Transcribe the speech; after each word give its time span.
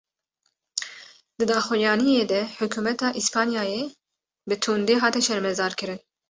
Di 1.37 1.43
daxuyaniyê 1.51 2.23
de 2.31 2.39
hukûmeta 2.59 3.09
Îspanyayê, 3.19 3.81
bi 4.47 4.55
tundî 4.63 4.95
hate 5.03 5.21
şermezarkirin 5.27 5.99